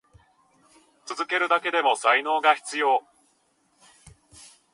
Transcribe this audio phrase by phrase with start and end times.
[1.05, 3.03] 続けるだけでも才能が必要。